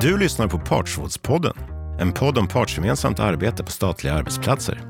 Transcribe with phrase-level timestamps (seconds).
[0.00, 1.56] Du lyssnar på Partsrådspodden,
[2.00, 4.80] en podd om partsgemensamt arbete på statliga arbetsplatser.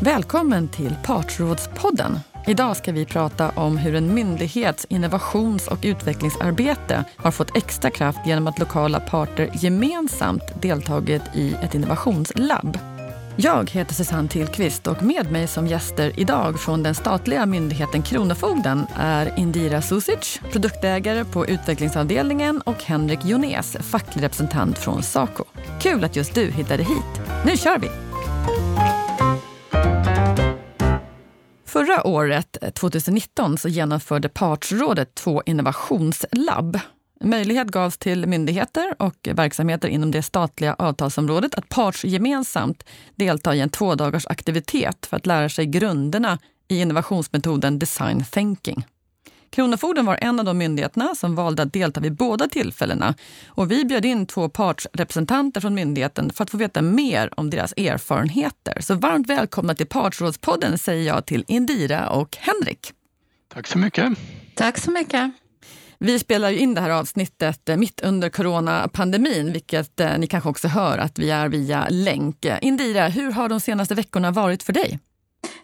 [0.00, 2.18] Välkommen till Partsrådspodden.
[2.46, 8.18] Idag ska vi prata om hur en myndighets innovations och utvecklingsarbete har fått extra kraft
[8.26, 12.78] genom att lokala parter gemensamt deltagit i ett innovationslabb.
[13.42, 18.86] Jag heter Susanne Tillqvist och med mig som gäster idag från den statliga myndigheten Kronofogden
[18.96, 25.44] är Indira Susic, produktägare på utvecklingsavdelningen och Henrik Jones, facklig representant från Saco.
[25.80, 27.20] Kul att just du hittade hit.
[27.46, 27.88] Nu kör vi!
[31.66, 36.78] Förra året, eh, 2019, så genomförde Partsrådet två innovationslabb
[37.24, 42.84] Möjlighet gavs till myndigheter och verksamheter inom det statliga avtalsområdet att partsgemensamt
[43.16, 46.38] delta i en tvådagars aktivitet för att lära sig grunderna
[46.68, 48.84] i innovationsmetoden design thinking.
[49.50, 53.14] Kronofogden var en av de myndigheterna som valde att delta vid båda tillfällena
[53.46, 57.72] och vi bjöd in två partsrepresentanter från myndigheten för att få veta mer om deras
[57.72, 58.80] erfarenheter.
[58.80, 62.92] Så varmt välkomna till Partsrådspodden säger jag till Indira och Henrik.
[63.54, 64.18] Tack så mycket.
[64.54, 65.32] Tack så mycket.
[66.04, 70.68] Vi spelar in det här avsnittet eh, mitt under coronapandemin, vilket eh, ni kanske också
[70.68, 72.44] hör att vi är via länk.
[72.44, 74.98] Eh, Indira, hur har de senaste veckorna varit för dig?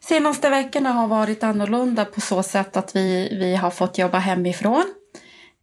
[0.00, 4.84] Senaste veckorna har varit annorlunda på så sätt att vi, vi har fått jobba hemifrån.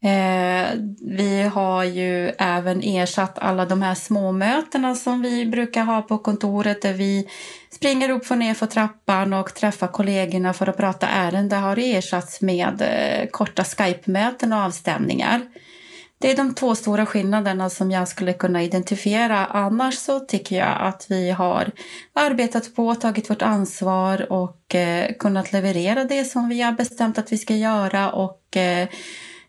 [0.03, 0.69] Eh,
[1.01, 6.81] vi har ju även ersatt alla de här småmötena som vi brukar ha på kontoret
[6.81, 7.27] där vi
[7.71, 12.41] springer upp och ner för trappan och träffar kollegorna för att prata ärende har ersatts
[12.41, 15.41] med eh, korta Skype-möten och avstämningar.
[16.23, 19.45] Det är de två stora skillnaderna som jag skulle kunna identifiera.
[19.45, 21.71] Annars så tycker jag att vi har
[22.13, 27.31] arbetat på, tagit vårt ansvar och eh, kunnat leverera det som vi har bestämt att
[27.31, 28.88] vi ska göra och eh,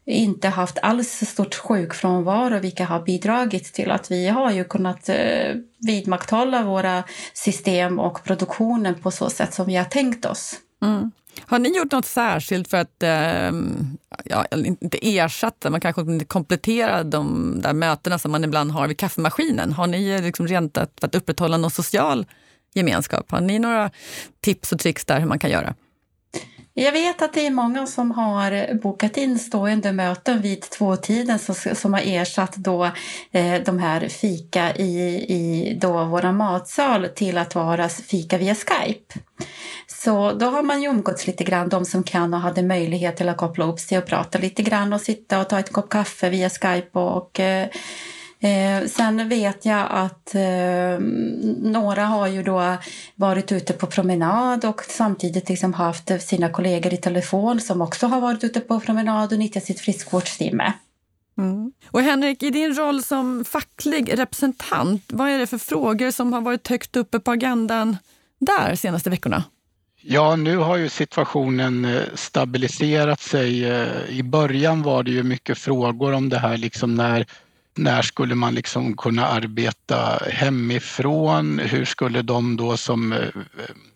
[0.07, 5.09] inte haft alls så stort sjukfrånvaro vilka har bidragit till att vi har ju kunnat
[5.09, 10.55] eh, vidmakthålla våra system och produktionen på så sätt som vi har tänkt oss.
[10.83, 11.11] Mm.
[11.47, 13.53] Har ni gjort något särskilt för att, eh,
[14.25, 19.73] ja, inte ersätta, men kanske komplettera de där mötena som man ibland har vid kaffemaskinen?
[19.73, 22.27] Har ni eh, liksom rent för att upprätthålla någon social
[22.75, 23.31] gemenskap?
[23.31, 23.91] Har ni några
[24.41, 25.75] tips och tricks där hur man kan göra?
[26.77, 31.55] Jag vet att det är många som har bokat in stående möten vid tvåtiden som,
[31.55, 32.85] som har ersatt då,
[33.33, 39.15] eh, de här fika i, i då våra matsal till att vara fika via Skype.
[39.87, 43.29] Så då har man ju umgåtts lite grann, de som kan och hade möjlighet till
[43.29, 46.31] att koppla upp sig och prata lite grann och sitta och ta ett kopp kaffe
[46.31, 47.69] via Skype och eh,
[48.45, 50.99] Eh, sen vet jag att eh,
[51.63, 52.77] några har ju då
[53.15, 58.21] varit ute på promenad och samtidigt liksom haft sina kollegor i telefon som också har
[58.21, 60.73] varit ute på promenad och nyttjat sitt friskvårdstimme.
[61.39, 61.73] Mm.
[61.91, 66.41] Och Henrik, i din roll som facklig representant, vad är det för frågor som har
[66.41, 67.97] varit högt uppe på agendan
[68.39, 69.45] där senaste veckorna?
[70.07, 73.65] Ja, nu har ju situationen eh, stabiliserat sig.
[73.65, 77.27] Eh, I början var det ju mycket frågor om det här liksom när
[77.79, 81.59] när skulle man liksom kunna arbeta hemifrån?
[81.59, 83.29] Hur skulle de då som, eh,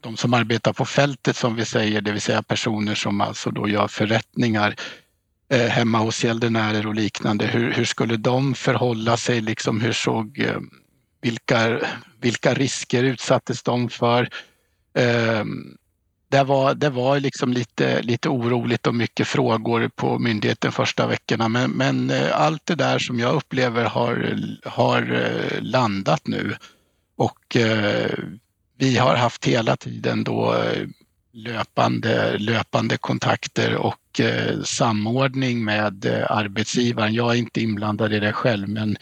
[0.00, 3.69] de som arbetar på fältet som vi säger, det vill säga personer som alltså då
[3.69, 4.75] gör förrättningar
[5.53, 9.41] eh, hemma hos gäldenärer och liknande, hur, hur skulle de förhålla sig?
[9.41, 10.60] Liksom, hur såg, eh,
[11.22, 11.81] vilka,
[12.21, 14.28] vilka risker utsattes de för?
[14.95, 15.77] Ehm,
[16.31, 21.49] det var, det var liksom lite, lite oroligt och mycket frågor på myndigheten första veckorna.
[21.49, 26.56] Men, men eh, allt det där som jag upplever har, har eh, landat nu.
[27.16, 28.19] Och eh,
[28.78, 30.87] vi har haft hela tiden då eh,
[31.33, 34.21] löpande, löpande kontakter och
[34.65, 37.15] samordning med arbetsgivaren.
[37.15, 38.97] Jag är inte inblandad i det själv men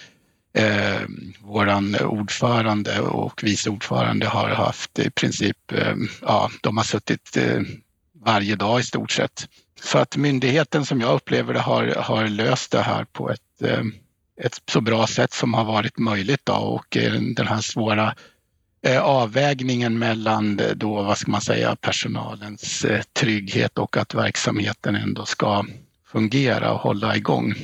[0.57, 1.01] eh,
[1.41, 7.61] våran ordförande och vice ordförande har haft i princip, eh, ja, de har suttit eh,
[8.25, 9.49] varje dag i stort sett.
[9.83, 13.83] Så att myndigheten som jag upplever det har, har löst det här på ett, eh,
[14.41, 16.97] ett så bra sätt som har varit möjligt då och
[17.37, 18.15] den här svåra
[18.83, 25.25] eh, avvägningen mellan då, vad ska man säga, personalens eh, trygghet och att verksamheten ändå
[25.25, 25.65] ska
[26.13, 27.55] fungera och hålla igång.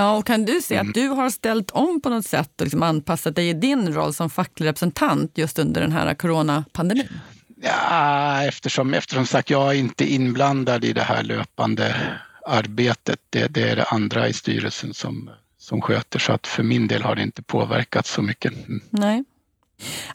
[0.00, 0.92] Ja, och kan du se att mm.
[0.92, 4.30] du har ställt om på något sätt och liksom anpassat dig i din roll som
[4.30, 7.08] facklig representant just under den här coronapandemin?
[7.62, 11.96] Ja, eftersom, eftersom sagt, jag är inte inblandad i det här löpande
[12.46, 13.18] arbetet.
[13.30, 17.02] Det, det är det andra i styrelsen som, som sköter, så att för min del
[17.02, 18.52] har det inte påverkat så mycket.
[18.90, 19.24] Nej.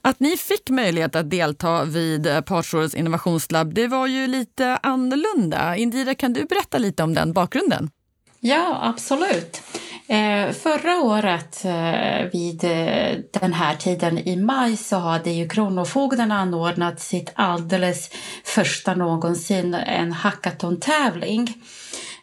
[0.02, 5.76] Att ni fick möjlighet att delta vid Partsrådets innovationslabb, det var ju lite annorlunda.
[5.76, 7.90] Indira, kan du berätta lite om den bakgrunden?
[8.46, 9.62] Ja, absolut.
[10.08, 16.32] Eh, förra året eh, vid eh, den här tiden i maj så hade ju Kronofogden
[16.32, 18.10] anordnat sitt alldeles
[18.44, 21.54] första någonsin en hackathon-tävling.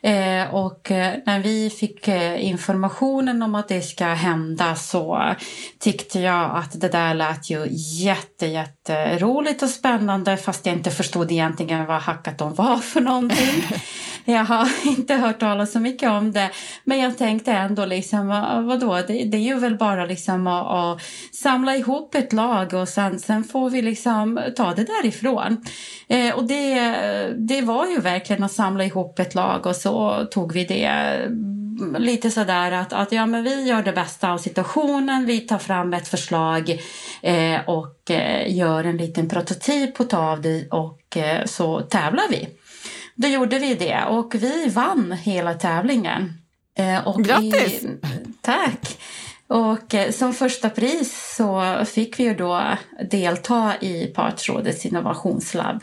[0.02, 5.35] Eh, och eh, när vi fick eh, informationen om att det ska hända så
[5.79, 7.67] tyckte jag att det där lät ju
[8.05, 13.64] jätte, jätteroligt och spännande fast jag inte förstod egentligen vad hackathon var för någonting.
[14.25, 16.50] jag har inte hört talas så mycket om det.
[16.85, 18.29] Men jag tänkte ändå liksom,
[18.69, 21.02] vadå, det, det är ju väl bara liksom att, att,
[21.32, 25.64] samla ihop ett lag och sen, sen får vi liksom ta det därifrån.
[26.08, 26.94] Eh, och det,
[27.38, 29.90] det var ju verkligen att samla ihop ett lag och så
[30.31, 30.91] tog vi det
[31.99, 35.95] lite sådär att, att ja, men vi gör det bästa av situationen, vi tar fram
[35.95, 36.81] ett förslag
[37.23, 42.49] eh, och eh, gör en liten prototyp av det och eh, så tävlar vi.
[43.15, 46.33] Då gjorde vi det och vi vann hela tävlingen.
[46.79, 47.83] Eh, och Grattis!
[47.83, 47.89] I,
[48.41, 48.99] tack!
[49.50, 52.76] Och eh, som första pris så fick vi ju då
[53.11, 55.81] delta i Partsrådets innovationslabb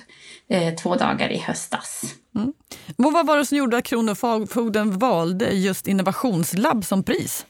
[0.49, 2.01] eh, två dagar i höstas.
[2.35, 2.53] Mm.
[2.95, 7.45] Vad var det som gjorde att Kronofogden valde just innovationslabb som pris?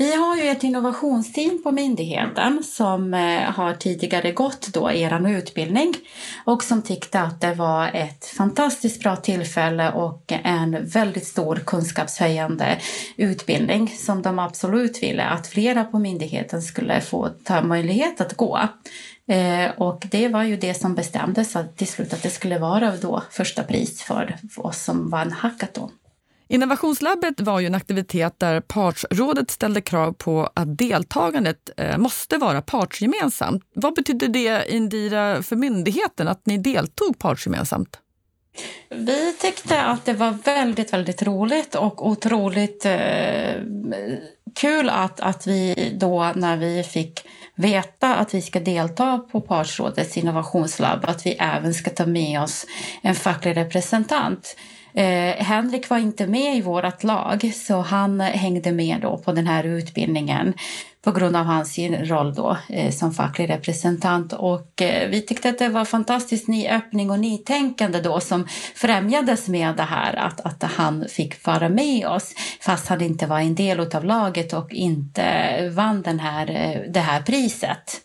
[0.00, 5.94] Vi har ju ett innovationsteam på myndigheten som eh, har tidigare gått då er utbildning
[6.44, 12.78] och som tyckte att det var ett fantastiskt bra tillfälle och en väldigt stor kunskapshöjande
[13.16, 18.60] utbildning som de absolut ville att flera på myndigheten skulle få ta möjlighet att gå.
[19.28, 23.22] Eh, och det var ju det som bestämdes till slut att det skulle vara då
[23.30, 25.90] första pris för oss som vann hackathon.
[26.50, 32.62] Innovationslabbet var ju en aktivitet där partsrådet ställde krav på att deltagandet eh, måste vara
[32.62, 33.62] partsgemensamt.
[33.74, 37.98] Vad betydde det, Indira, för myndigheten att ni deltog partsgemensamt?
[38.88, 43.54] Vi tyckte att det var väldigt, väldigt roligt och otroligt eh,
[44.60, 47.20] kul att, att vi då när vi fick
[47.54, 52.66] veta att vi ska delta på Partsrådets innovationslabb, att vi även ska ta med oss
[53.02, 54.56] en facklig representant.
[54.94, 59.46] Eh, Henrik var inte med i vårt lag så han hängde med då på den
[59.46, 60.54] här utbildningen
[61.02, 64.32] på grund av hans roll då, eh, som facklig representant.
[64.32, 69.48] Och, eh, vi tyckte att det var fantastiskt ny öppning och nytänkande då som främjades
[69.48, 73.54] med det här att, att han fick vara med oss fast han inte var en
[73.54, 78.00] del av laget och inte vann den här, eh, det här priset.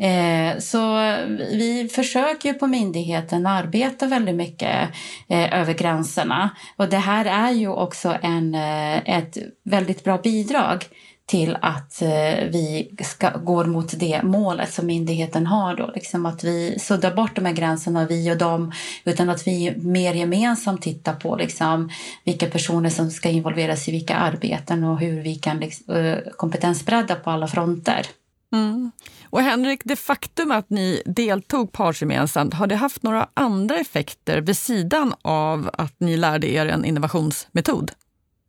[0.00, 0.98] Eh, så
[1.38, 4.88] vi försöker på myndigheten arbeta väldigt mycket
[5.28, 6.50] eh, över gränserna.
[6.76, 10.84] Och det här är ju också en, eh, ett väldigt bra bidrag
[11.30, 15.76] till att eh, vi ska, går mot det målet som myndigheten har.
[15.76, 18.72] Då, liksom att vi suddar bort de här gränserna, vi och dem,
[19.04, 21.90] utan att vi mer gemensamt tittar på liksom,
[22.24, 27.14] vilka personer som ska involveras i vilka arbeten och hur vi kan liksom, eh, kompetensbredda
[27.14, 28.06] på alla fronter.
[28.52, 28.90] Mm.
[29.24, 34.56] Och Henrik, det faktum att ni deltog partsgemensamt, har det haft några andra effekter vid
[34.56, 37.92] sidan av att ni lärde er en innovationsmetod?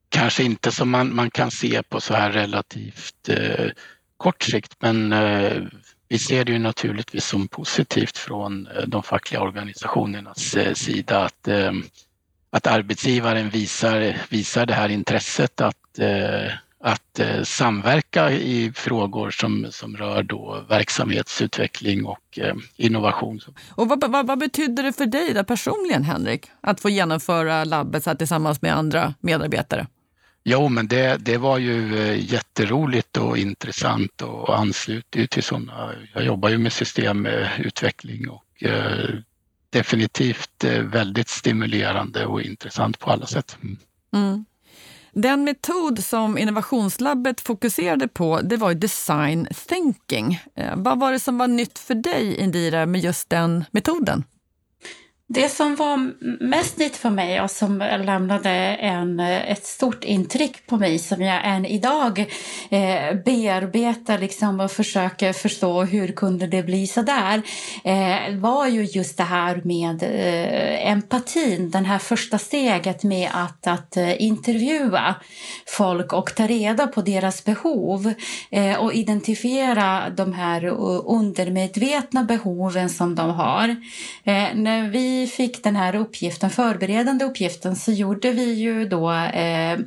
[0.09, 3.69] Kanske inte som man, man kan se på så här relativt eh,
[4.17, 5.63] kort sikt, men eh,
[6.09, 11.47] vi ser det ju naturligtvis som positivt från eh, de fackliga organisationernas eh, sida att,
[11.47, 11.71] eh,
[12.49, 16.51] att arbetsgivaren visar, visar det här intresset att eh,
[16.83, 23.39] att eh, samverka i frågor som, som rör då verksamhetsutveckling och eh, innovation.
[23.69, 28.03] Och vad, vad, vad betyder det för dig då personligen, Henrik, att få genomföra labbet
[28.03, 29.87] så tillsammans med andra medarbetare?
[30.43, 35.93] Jo, men det, det var ju eh, jätteroligt och intressant och ansluter till sådana.
[36.13, 39.09] Jag jobbar ju med systemutveckling och eh,
[39.69, 43.57] definitivt eh, väldigt stimulerande och intressant på alla sätt.
[44.13, 44.45] Mm.
[45.13, 50.39] Den metod som Innovationslabbet fokuserade på det var design thinking.
[50.55, 54.23] Eh, vad var det som var nytt för dig, Indira, med just den metoden?
[55.33, 55.97] Det som var
[56.43, 61.21] mest nytt för mig och som lämnade en, eh, ett stort intryck på mig som
[61.21, 62.19] jag än idag
[62.69, 67.41] eh, bearbetar liksom och försöker förstå hur kunde det bli så där
[67.83, 73.67] eh, var ju just det här med eh, empatin, det här första steget med att,
[73.67, 75.15] att eh, intervjua
[75.67, 78.13] folk och ta reda på deras behov
[78.49, 80.65] eh, och identifiera de här
[81.05, 83.69] undermedvetna behoven som de har.
[84.23, 89.11] Eh, när vi vi fick den här uppgiften, förberedande uppgiften, så gjorde vi ju då
[89.11, 89.79] eh,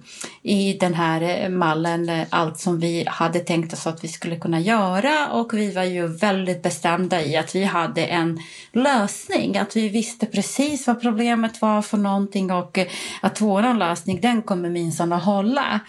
[0.42, 4.36] i den här eh, mallen eh, allt som vi hade tänkt oss att vi skulle
[4.36, 8.38] kunna göra och vi var ju väldigt bestämda i att vi hade en
[8.72, 12.86] lösning, att vi visste precis vad problemet var för någonting och eh,
[13.22, 15.80] att vår lösning den kommer minsann att hålla.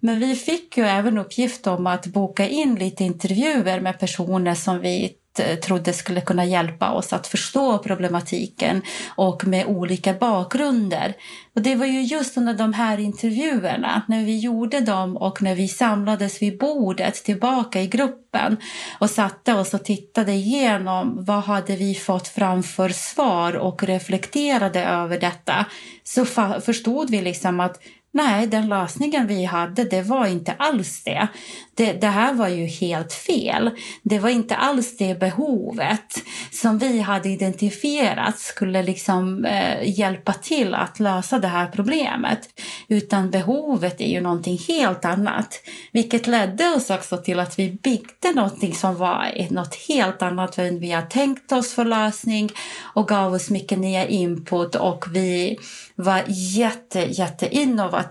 [0.00, 4.80] Men vi fick ju även uppgift om att boka in lite intervjuer med personer som
[4.80, 8.82] vi Eh, trodde skulle kunna hjälpa oss att förstå problematiken
[9.16, 11.14] och med olika bakgrunder.
[11.54, 15.54] Och det var ju just under de här intervjuerna, när vi gjorde dem och när
[15.54, 18.56] vi samlades vid bordet tillbaka i gruppen
[18.98, 24.84] och satte oss och tittade igenom vad hade vi fått fram för svar och reflekterade
[24.84, 25.66] över detta
[26.04, 26.24] så
[26.60, 27.78] förstod vi liksom att
[28.14, 31.28] Nej, den lösningen vi hade, det var inte alls det.
[31.74, 31.92] det.
[31.92, 33.70] Det här var ju helt fel.
[34.02, 40.74] Det var inte alls det behovet som vi hade identifierat skulle liksom eh, hjälpa till
[40.74, 42.48] att lösa det här problemet.
[42.88, 45.60] Utan behovet är ju någonting helt annat.
[45.92, 50.80] Vilket ledde oss också till att vi byggde någonting som var något helt annat än
[50.80, 52.50] vi har tänkt oss för lösning
[52.94, 55.58] och gav oss mycket nya input och vi
[55.94, 58.01] var jätte, jätte innovativa.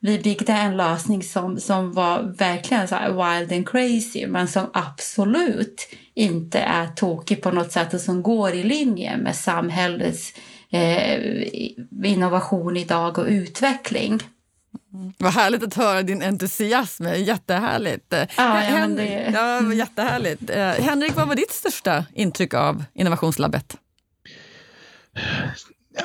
[0.00, 5.88] Vi byggde en lösning som, som var verkligen så wild and crazy men som absolut
[6.14, 10.32] inte är tokig på något sätt och som går i linje med samhällets
[10.70, 11.44] eh,
[12.04, 14.22] innovation idag och utveckling.
[14.94, 15.12] Mm.
[15.18, 18.12] Vad härligt att höra din entusiasm, jättehärligt.
[18.12, 19.30] Ja, ja, det...
[19.34, 20.50] ja, jättehärligt.
[20.50, 23.76] Eh, Henrik, vad var ditt största intryck av Innovationslabbet?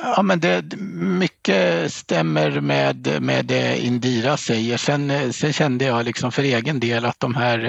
[0.04, 4.78] Ja, men det, mycket stämmer med, med det Indira säger.
[4.78, 7.60] Sen, sen kände jag liksom för egen del att de här,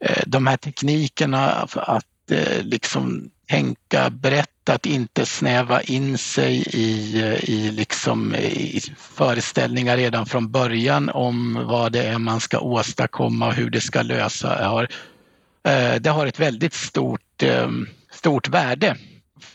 [0.00, 7.18] eh, de här teknikerna att eh, liksom tänka brett, att inte snäva in sig i,
[7.42, 13.54] i, liksom, i föreställningar redan från början om vad det är man ska åstadkomma och
[13.54, 14.68] hur det ska lösa.
[14.68, 14.88] Har,
[15.68, 17.42] eh, det har ett väldigt stort,
[18.10, 18.96] stort värde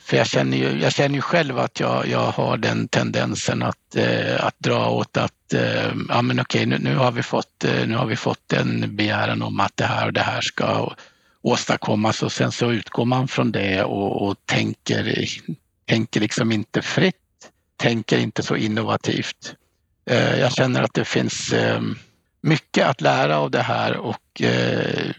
[0.03, 3.95] för jag känner ju, jag känner ju själv att jag, jag har den tendensen att,
[3.95, 7.87] eh, att dra åt att eh, ja men okej nu, nu, har vi fått, eh,
[7.87, 10.93] nu har vi fått en begäran om att det här och det här ska
[11.41, 15.27] åstadkommas och sen så utgår man från det och, och tänker,
[15.85, 17.15] tänker liksom inte fritt,
[17.77, 19.55] tänker inte så innovativt.
[20.09, 21.81] Eh, jag känner att det finns eh,
[22.41, 25.11] mycket att lära av det här och eh,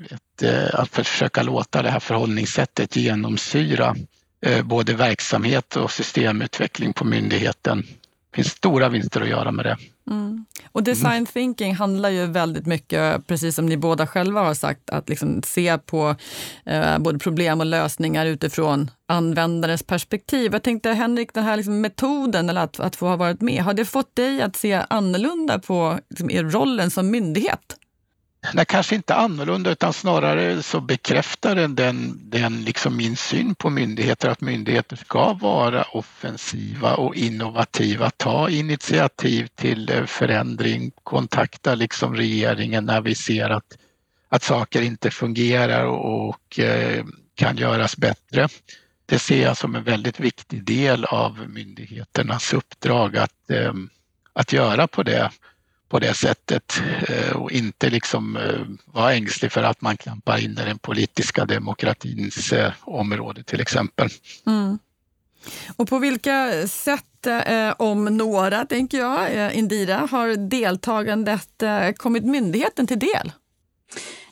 [0.42, 3.96] eh att försöka låta det här förhållningssättet genomsyra
[4.42, 7.82] Eh, både verksamhet och systemutveckling på myndigheten.
[8.30, 9.76] Det finns stora vinster att göra med det.
[10.11, 10.44] Mm.
[10.73, 15.09] Och design thinking handlar ju väldigt mycket, precis som ni båda själva har sagt, att
[15.09, 16.16] liksom se på
[16.66, 20.52] eh, både problem och lösningar utifrån användarens perspektiv.
[20.52, 23.75] Jag tänkte Henrik, den här liksom metoden, eller att, att få ha varit med, har
[23.75, 27.76] det fått dig att se annorlunda på liksom, er rollen som myndighet?
[28.54, 33.70] Nej, kanske inte annorlunda utan snarare så bekräftar den, den, den liksom min syn på
[33.70, 42.14] myndigheter att myndigheter ska vara offensiva och innovativa, ta initiativ till eh, förändring, kontakta liksom
[42.14, 43.78] regeringen när vi ser att,
[44.28, 47.04] att saker inte fungerar och, och eh,
[47.35, 48.49] kan göras bättre.
[49.06, 53.73] Det ser jag som en väldigt viktig del av myndigheternas uppdrag att, eh,
[54.32, 55.30] att göra på det
[55.90, 60.50] på det sättet eh, och inte liksom eh, vara ängslig för att man klampar in
[60.50, 64.09] i den politiska demokratins eh, område till exempel.
[64.47, 64.78] Mm.
[65.76, 67.04] Och på vilka sätt,
[67.76, 71.62] om några, tänker jag, Indira, har deltagandet
[71.97, 73.32] kommit myndigheten till del?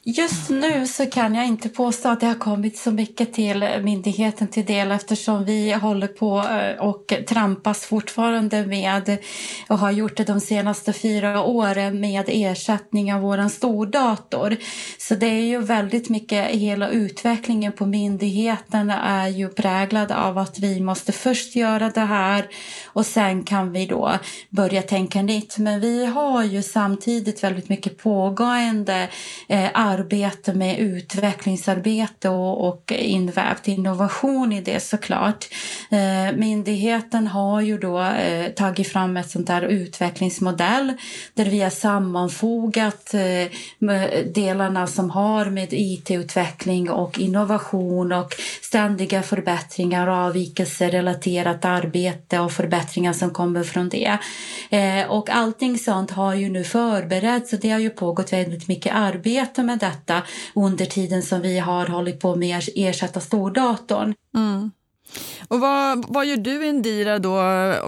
[0.03, 4.49] Just nu så kan jag inte påstå att det har kommit så mycket till myndigheten
[4.49, 9.19] till del eftersom vi håller på eh, och trampas fortfarande med
[9.69, 14.57] och har gjort det de senaste fyra åren med ersättning av vår stordator.
[14.99, 20.59] Så det är ju väldigt mycket, hela utvecklingen på myndigheten är ju präglad av att
[20.59, 22.47] vi måste först göra det här
[22.87, 24.13] och sen kan vi då
[24.51, 25.59] börja tänka nytt.
[25.59, 29.09] Men vi har ju samtidigt väldigt mycket pågående
[29.49, 35.49] eh, arbete med utvecklingsarbete och, och invävt innovation i det såklart.
[35.91, 40.93] Eh, myndigheten har ju då eh, tagit fram ett sånt där utvecklingsmodell
[41.35, 43.49] där vi har sammanfogat eh,
[44.35, 53.13] delarna som har med IT-utveckling och innovation och ständiga förbättringar och avvikelserelaterat arbete och förbättringar
[53.13, 54.19] som kommer från det.
[54.71, 58.95] Eh, och allting sånt har ju nu förberetts och det har ju pågått väldigt mycket
[58.95, 60.23] arbete med detta
[60.55, 64.15] under tiden som vi har hållit på med att ersätta stordatorn.
[64.35, 64.71] Mm.
[65.49, 67.37] Och vad, vad gör du Indira då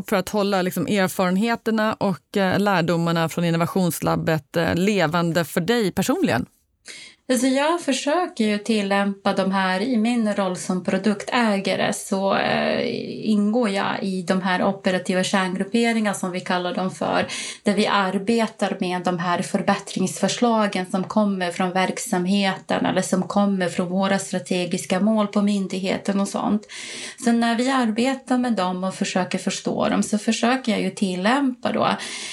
[0.06, 6.47] för att hålla liksom erfarenheterna och eh, lärdomarna från innovationslabbet eh, levande för dig personligen?
[7.31, 13.69] Alltså jag försöker ju tillämpa de här, i min roll som produktägare så eh, ingår
[13.69, 17.27] jag i de här operativa kärngrupperingar som vi kallar dem för,
[17.63, 23.89] där vi arbetar med de här förbättringsförslagen som kommer från verksamheten eller som kommer från
[23.89, 26.67] våra strategiska mål på myndigheten och sånt.
[27.25, 31.73] Så när vi arbetar med dem och försöker förstå dem så försöker jag ju tillämpa
[31.73, 31.89] då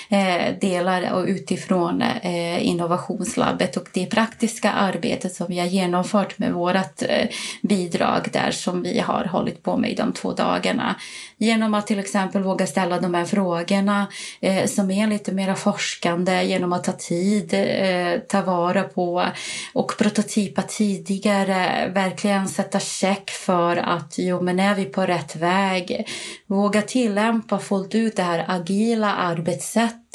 [0.09, 6.53] eh, delar och utifrån eh, innovationslabbet och det praktiska arbetet som vi har genomfört med
[6.53, 7.27] vårt eh,
[7.61, 10.95] bidrag där som vi har hållit på med i de två dagarna.
[11.37, 14.07] Genom att till exempel våga ställa de här frågorna
[14.41, 19.25] eh, som är lite mer forskande, genom att ta tid, eh, ta vara på
[19.73, 26.07] och prototypa tidigare, verkligen sätta check för att jo men är vi på rätt väg?
[26.47, 30.06] Våga tillämpa fullt ut det här agila arbetssättet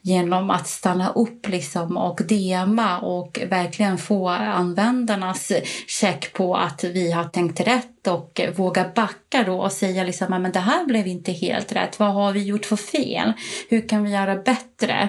[0.00, 5.52] genom att stanna upp liksom och dema och verkligen få användarnas
[5.86, 10.52] check på att vi har tänkt rätt och våga backa då och säga liksom, men
[10.52, 11.98] det här blev inte helt rätt.
[11.98, 13.32] Vad har vi gjort för fel?
[13.68, 15.08] Hur kan vi göra bättre?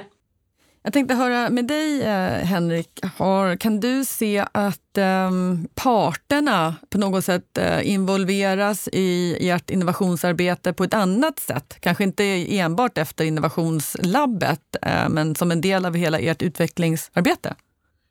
[0.88, 3.00] Jag tänkte höra med dig, eh, Henrik.
[3.18, 5.32] Har, kan du se att eh,
[5.76, 11.78] parterna på något sätt eh, involveras i ert innovationsarbete på ett annat sätt?
[11.80, 12.24] Kanske inte
[12.60, 17.56] enbart efter innovationslabbet, eh, men som en del av hela ert utvecklingsarbete?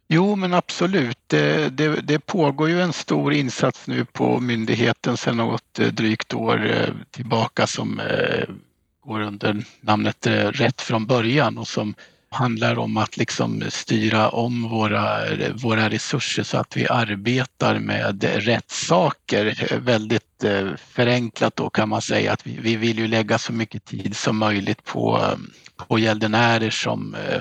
[0.09, 1.19] Jo, men absolut.
[1.27, 6.35] Det, det, det, pågår ju en stor insats nu på myndigheten sedan något eh, drygt
[6.35, 8.01] år eh, tillbaka som
[9.07, 11.95] går under namnet Rätt från början och som
[12.37, 15.19] handlar om att liksom styra om våra,
[15.55, 19.73] våra resurser så att vi arbetar med rätt saker.
[19.81, 23.85] Väldigt eh, förenklat då kan man säga att vi, vi vill ju lägga så mycket
[23.85, 25.21] tid som möjligt på,
[25.77, 27.41] på gäldenärer som eh,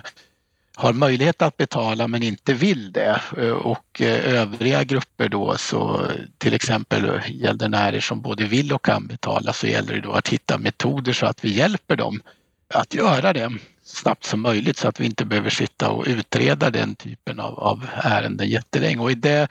[0.75, 3.22] har möjlighet att betala men inte vill det
[3.64, 9.54] och eh, övriga grupper då så till exempel gäldenärer som både vill och kan betala
[9.54, 12.22] så gäller det då att hitta metoder så att vi hjälper dem
[12.74, 13.52] att göra det
[13.96, 17.88] snabbt som möjligt så att vi inte behöver sitta och utreda den typen av, av
[17.96, 19.48] ärenden jättelänge och i det,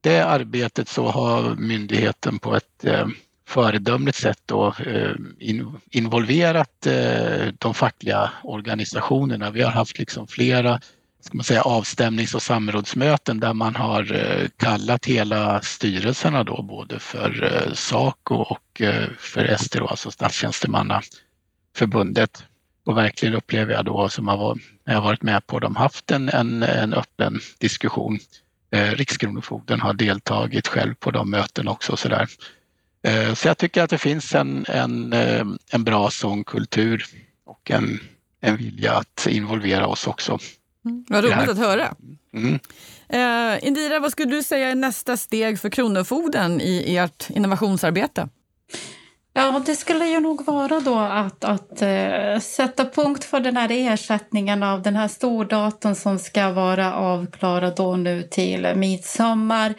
[0.00, 3.06] det arbetet så har myndigheten på ett eh,
[3.48, 5.12] föredömligt sätt då, eh,
[5.90, 9.50] involverat eh, de fackliga organisationerna.
[9.50, 10.80] Vi har haft liksom flera
[11.24, 16.98] ska man säga, avstämnings och samrådsmöten där man har eh, kallat hela styrelserna då både
[16.98, 22.44] för eh, Saco och eh, för ST, alltså Statstjänstemannaförbundet.
[22.84, 26.94] Och verkligen upplever jag då som har varit med på dem haft en, en, en
[26.94, 28.18] öppen diskussion.
[28.70, 31.96] Rikskronofogden har deltagit själv på de möten också.
[31.96, 32.28] Så där.
[33.02, 37.04] Eh, så jag tycker att det finns en, en, eh, en bra sångkultur
[37.44, 38.00] och en,
[38.40, 40.38] en vilja att involvera oss också.
[40.84, 41.94] Mm, vad roligt att höra.
[42.34, 42.58] Mm.
[43.14, 48.28] Uh, Indira, vad skulle du säga är nästa steg för Kronofogden i ert innovationsarbete?
[49.34, 53.68] Ja, det skulle ju nog vara då att, att uh, sätta punkt för den här
[53.72, 59.74] ersättningen av den här stordatorn som ska vara avklarad då nu till midsommar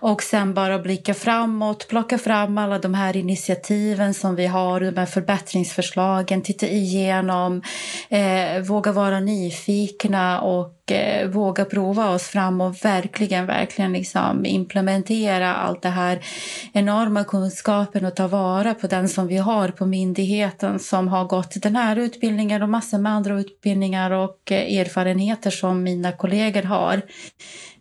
[0.00, 4.96] och sen bara blicka framåt, plocka fram alla de här initiativen som vi har, de
[4.96, 7.62] här förbättringsförslagen, titta igenom,
[8.12, 15.54] uh, våga vara nyfikna och eh, våga prova oss fram och verkligen, verkligen liksom implementera
[15.54, 16.20] allt det här
[16.72, 21.62] enorma kunskapen och ta vara på den som vi har på myndigheten som har gått
[21.62, 27.02] den här utbildningen och massor med andra utbildningar och eh, erfarenheter som mina kollegor har.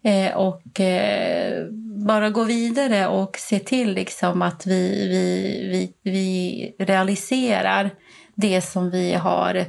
[0.04, 1.66] Eh, och eh,
[2.06, 7.90] bara gå vidare och se till liksom att vi, vi, vi, vi realiserar
[8.36, 9.66] det som vi har Eh,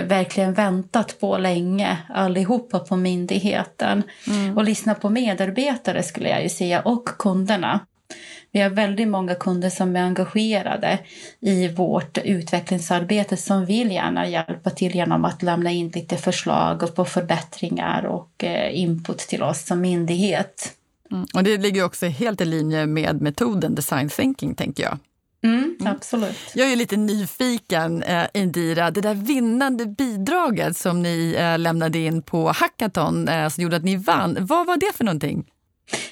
[0.00, 4.02] verkligen väntat på länge, allihopa på myndigheten.
[4.26, 4.56] Mm.
[4.56, 7.80] Och lyssna på medarbetare skulle jag ju säga, och kunderna.
[8.52, 10.98] Vi har väldigt många kunder som är engagerade
[11.40, 17.04] i vårt utvecklingsarbete som vill gärna hjälpa till genom att lämna in lite förslag på
[17.04, 20.72] förbättringar och eh, input till oss som myndighet.
[21.10, 21.26] Mm.
[21.34, 24.98] Och det ligger också helt i linje med metoden design thinking, tänker jag.
[25.44, 26.36] Mm, mm, absolut.
[26.54, 28.90] Jag är lite nyfiken, eh, Indira.
[28.90, 33.84] Det där vinnande bidraget som ni eh, lämnade in på hackathon eh, som gjorde att
[33.84, 35.51] ni vann, vad var det för någonting?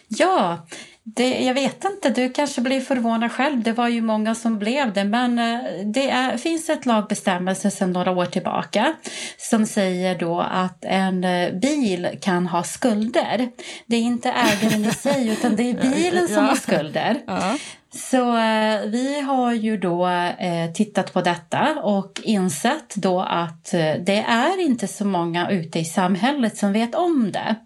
[0.09, 0.67] Ja,
[1.03, 3.63] det, jag vet inte, du kanske blir förvånad själv.
[3.63, 5.05] Det var ju många som blev det.
[5.05, 8.95] Men eh, det är, finns ett lagbestämmelse sedan några år tillbaka
[9.39, 13.51] som säger då att en eh, bil kan ha skulder.
[13.87, 17.17] Det är inte ägaren i sig utan det är bilen som har skulder.
[17.27, 17.57] Ja.
[17.93, 23.95] Så eh, vi har ju då eh, tittat på detta och insett då att eh,
[24.01, 27.57] det är inte så många ute i samhället som vet om det.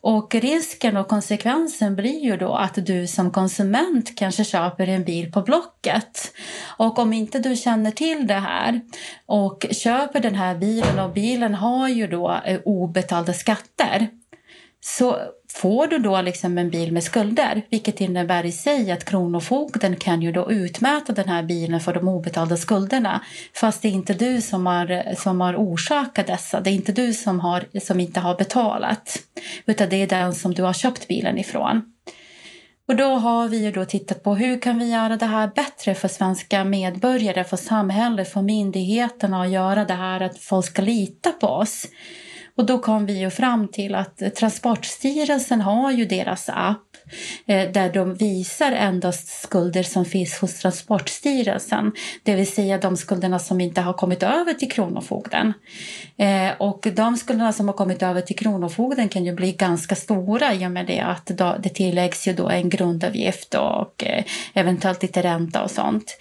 [0.00, 5.32] Och risken och konsekvensen blir ju då att du som konsument kanske köper en bil
[5.32, 6.32] på Blocket.
[6.76, 8.80] Och om inte du känner till det här
[9.26, 14.08] och köper den här bilen och bilen har ju då eh, obetalda skatter
[14.80, 15.18] så
[15.58, 20.22] får du då liksom en bil med skulder, vilket innebär i sig att Kronofogden kan
[20.22, 23.24] ju då utmäta den här bilen för de obetalda skulderna.
[23.54, 26.60] Fast det är inte du som har, som har orsakat dessa.
[26.60, 29.18] Det är inte du som, har, som inte har betalat,
[29.66, 31.82] utan det är den som du har köpt bilen ifrån.
[32.88, 35.94] Och då har vi ju då tittat på hur kan vi göra det här bättre
[35.94, 41.32] för svenska medborgare, för samhället, för myndigheterna och göra det här att folk ska lita
[41.32, 41.86] på oss.
[42.58, 46.96] Och då kom vi ju fram till att Transportstyrelsen har ju deras app
[47.46, 51.92] eh, där de visar endast skulder som finns hos Transportstyrelsen.
[52.22, 55.52] Det vill säga de skulderna som inte har kommit över till Kronofogden.
[56.16, 60.54] Eh, och de skulderna som har kommit över till Kronofogden kan ju bli ganska stora
[60.54, 61.26] i och med det att
[61.62, 66.18] det tilläggs ju då en grundavgift och eh, eventuellt lite ränta och sånt.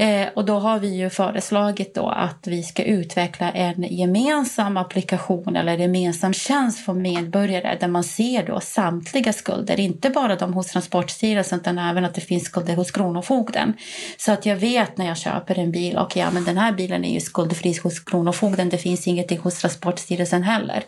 [0.00, 5.56] Eh, och då har vi ju föreslagit då att vi ska utveckla en gemensam applikation
[5.56, 10.66] eller gemensam tjänst för medborgare där man ser då samtliga skulder, inte bara de hos
[10.66, 13.74] Transportstyrelsen utan även att det finns skulder hos Kronofogden.
[14.16, 16.72] Så att jag vet när jag köper en bil, okej, okay, ja, men den här
[16.72, 20.84] bilen är ju skuldfri hos Kronofogden, det finns ingenting hos Transportstyrelsen heller.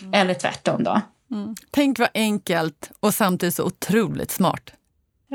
[0.00, 0.14] Mm.
[0.14, 1.00] Eller tvärtom då.
[1.30, 1.54] Mm.
[1.70, 4.72] Tänk vad enkelt och samtidigt så otroligt smart.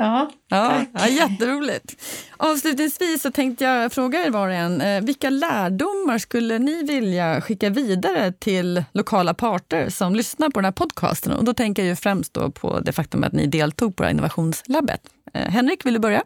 [0.00, 1.96] Ja, ja, ja, jätteroligt.
[2.36, 7.40] Avslutningsvis så tänkte jag fråga er var och en, eh, vilka lärdomar skulle ni vilja
[7.40, 11.32] skicka vidare till lokala parter som lyssnar på den här podcasten?
[11.32, 14.06] Och då tänker jag ju främst då på det faktum att ni deltog på det
[14.06, 15.00] här innovationslabbet.
[15.34, 16.22] Eh, Henrik, vill du börja?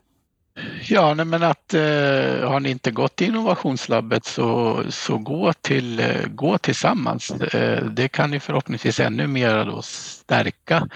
[0.82, 6.00] Ja, nej, men att eh, har ni inte gått till innovationslabbet så, så gå, till,
[6.00, 7.30] eh, gå tillsammans.
[7.30, 10.88] Eh, det kan ni förhoppningsvis ännu mer då stärka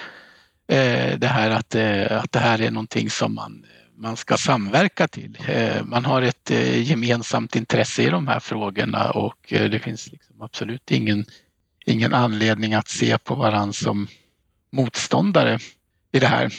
[0.68, 3.64] Eh, det här att, eh, att det här är någonting som man,
[3.96, 5.38] man ska samverka till.
[5.48, 10.90] Eh, man har ett gemensamt intresse i de här frågorna och det finns liksom absolut
[10.90, 11.24] ingen,
[11.86, 14.08] ingen anledning att se på varandra som
[14.72, 15.58] motståndare
[16.12, 16.52] i det här.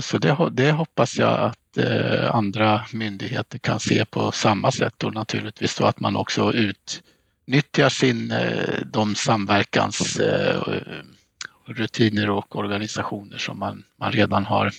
[0.00, 1.78] Så det, det hoppas jag att
[2.30, 8.34] andra myndigheter kan se på samma sätt och naturligtvis så att man också utnyttjar sin,
[8.92, 10.20] de samverkans
[11.70, 14.70] rutiner och organisationer som man, man redan har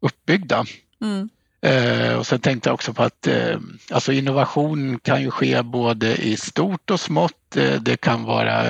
[0.00, 0.64] uppbyggda.
[1.02, 1.28] Mm.
[1.60, 3.58] Eh, och sen tänkte jag också på att eh,
[3.90, 7.56] alltså innovation kan ju ske både i stort och smått.
[7.56, 8.64] Eh, det kan vara,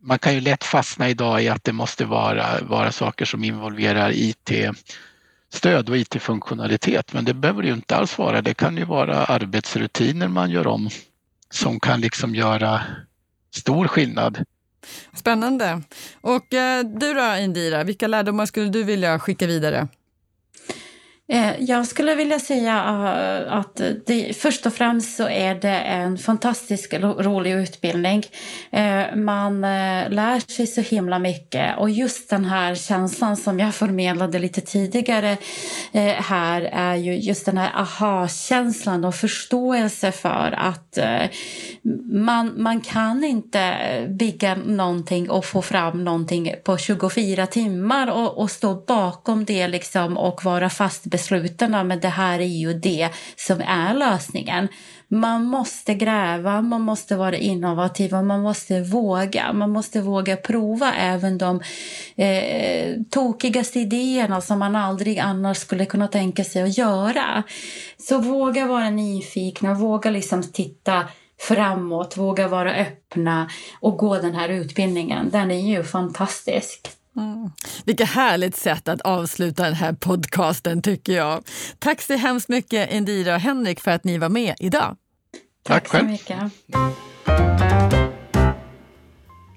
[0.00, 4.10] man kan ju lätt fastna idag i att det måste vara, vara saker som involverar
[4.14, 8.42] IT-stöd och IT-funktionalitet, men det behöver det ju inte alls vara.
[8.42, 10.90] Det kan ju vara arbetsrutiner man gör om
[11.50, 12.82] som kan liksom göra
[13.54, 14.44] stor skillnad
[15.14, 15.82] Spännande.
[16.20, 19.88] Och eh, du då Indira, vilka lärdomar skulle du vilja skicka vidare?
[21.28, 26.18] Eh, jag skulle vilja säga eh, att det, först och främst så är det en
[26.18, 28.24] fantastisk rolig utbildning.
[28.72, 34.38] Eh, man lär sig så himla mycket och just den här känslan som jag förmedlade
[34.38, 35.36] lite tidigare
[36.16, 40.98] här är ju just den här aha-känslan och förståelse för att
[42.12, 43.74] man, man kan inte
[44.08, 50.16] bygga någonting och få fram någonting på 24 timmar och, och stå bakom det liksom
[50.16, 54.68] och vara fast besluten men det här är ju det som är lösningen.
[55.08, 59.52] Man måste gräva, man måste vara innovativ och man måste våga.
[59.52, 61.60] Man måste våga prova även de
[62.16, 67.42] eh, tokigaste idéerna som man aldrig annars skulle kunna tänka sig att göra.
[67.98, 71.08] Så våga vara nyfikna, våga liksom titta
[71.40, 75.30] framåt, våga vara öppna och gå den här utbildningen.
[75.30, 76.88] Den är ju fantastisk.
[77.16, 77.50] Mm.
[77.84, 81.44] Vilket härligt sätt att avsluta den här podcasten tycker jag.
[81.78, 84.96] Tack så hemskt mycket Indira och Henrik för att ni var med idag.
[85.62, 86.52] Tack, Tack så mycket.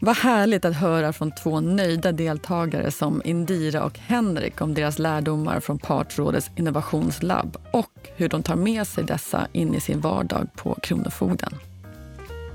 [0.02, 5.60] Vad härligt att höra från två nöjda deltagare som Indira och Henrik om deras lärdomar
[5.60, 10.78] från Partsrådets innovationslabb och hur de tar med sig dessa in i sin vardag på
[10.84, 11.54] Kronofogden.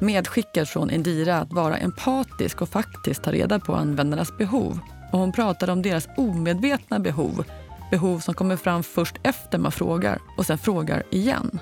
[0.03, 4.79] Medskickad från Indira att vara empatisk och faktiskt ta reda på användarnas behov
[5.13, 7.45] och hon pratade om deras omedvetna behov.
[7.91, 11.59] Behov som kommer fram först efter man frågar och sen frågar igen.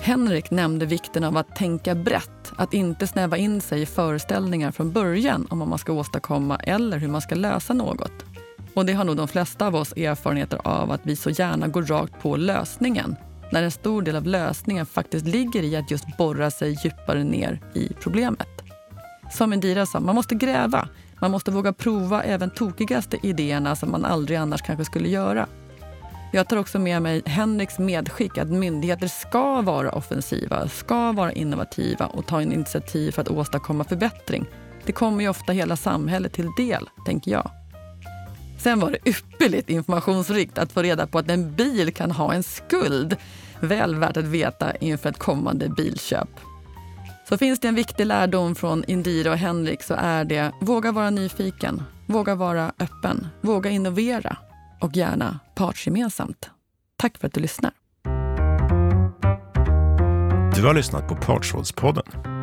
[0.00, 4.92] Henrik nämnde vikten av att tänka brett, att inte snäva in sig i föreställningar från
[4.92, 8.24] början om vad man ska åstadkomma eller hur man ska lösa något.
[8.74, 11.82] Och det har nog de flesta av oss erfarenheter av att vi så gärna går
[11.82, 13.16] rakt på lösningen
[13.52, 17.60] när en stor del av lösningen faktiskt ligger i att just borra sig djupare ner
[17.74, 18.48] i problemet.
[19.32, 20.88] Som Indira sa, man måste gräva.
[21.20, 25.46] Man måste våga prova även tokigaste idéerna som man aldrig annars kanske skulle göra.
[26.32, 32.06] Jag tar också med mig Henriks medskick att myndigheter ska vara offensiva, ska vara innovativa
[32.06, 34.46] och ta initiativ för att åstadkomma förbättring.
[34.84, 37.50] Det kommer ju ofta hela samhället till del, tänker jag.
[38.58, 42.42] Sen var det ypperligt informationsrikt att få reda på att en bil kan ha en
[42.42, 43.16] skuld.
[43.60, 46.28] Väl värt att veta inför ett kommande bilköp.
[47.28, 51.10] Så finns det en viktig lärdom från Indira och Henrik så är det våga vara
[51.10, 54.36] nyfiken, våga vara öppen, våga innovera
[54.80, 56.50] och gärna partsgemensamt.
[56.96, 57.72] Tack för att du lyssnar.
[60.54, 62.37] Du har lyssnat på Partsrådspodden.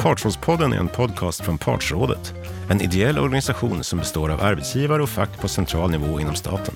[0.00, 2.34] Partsrådspodden är en podcast från Partsrådet,
[2.70, 6.74] en ideell organisation som består av arbetsgivare och fack på central nivå inom staten.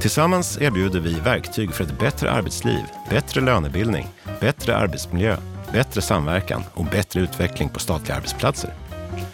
[0.00, 4.08] Tillsammans erbjuder vi verktyg för ett bättre arbetsliv, bättre lönebildning,
[4.40, 5.36] bättre arbetsmiljö,
[5.72, 8.74] bättre samverkan och bättre utveckling på statliga arbetsplatser.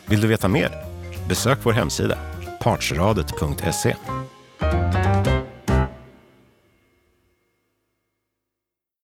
[0.07, 0.71] Vill du veta mer?
[1.29, 2.19] Besök vår hemsida,
[2.61, 3.95] partsradet.se.